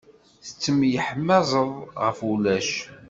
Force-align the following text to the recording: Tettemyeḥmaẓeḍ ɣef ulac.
Tettemyeḥmaẓeḍ 0.45 1.71
ɣef 2.03 2.17
ulac. 2.31 2.69